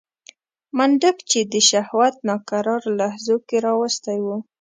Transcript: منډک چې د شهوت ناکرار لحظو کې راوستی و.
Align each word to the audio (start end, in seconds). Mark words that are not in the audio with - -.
منډک 0.77 1.17
چې 1.29 1.39
د 1.53 1.53
شهوت 1.69 2.15
ناکرار 2.27 2.83
لحظو 2.99 3.35
کې 3.47 3.57
راوستی 3.65 4.17
و. 4.25 4.27